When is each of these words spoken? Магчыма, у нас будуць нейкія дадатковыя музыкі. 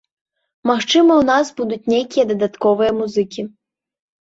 Магчыма, 0.69 1.17
у 1.23 1.25
нас 1.31 1.51
будуць 1.61 1.79
нейкія 1.95 2.27
дадатковыя 2.33 2.91
музыкі. 3.03 3.49